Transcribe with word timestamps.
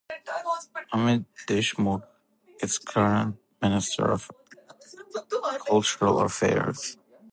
Amit 0.95 1.25
Deshmukh 1.47 2.01
is 2.59 2.79
current 2.79 3.37
Minister 3.61 4.05
of 4.09 4.31
Cultural 5.67 6.21
Affairs. 6.21 6.97